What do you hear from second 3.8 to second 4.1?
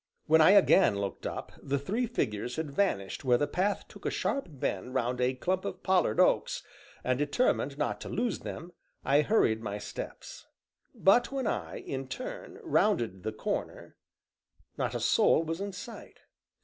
took a